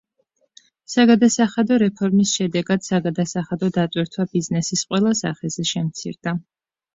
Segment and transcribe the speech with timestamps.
[0.93, 6.35] საგადასახადო რეფორმის შედეგად, საგადასახადო დატვირთვა ბიზნესის ყველა სახეზე შემცირდა.